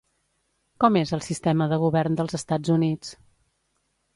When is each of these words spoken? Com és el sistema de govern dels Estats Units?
Com 0.83 0.95
és 1.01 1.11
el 1.17 1.21
sistema 1.27 1.67
de 1.73 1.79
govern 1.83 2.17
dels 2.21 2.39
Estats 2.41 2.75
Units? 2.77 3.13